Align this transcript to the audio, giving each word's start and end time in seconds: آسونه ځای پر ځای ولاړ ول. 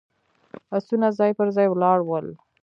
آسونه 0.75 1.07
ځای 1.17 1.31
پر 1.37 1.47
ځای 1.55 1.67
ولاړ 1.69 1.99
ول. 2.03 2.27